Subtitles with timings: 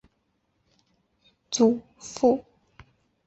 [0.03, 0.09] 曾祖
[1.99, 2.45] 父郭景昭。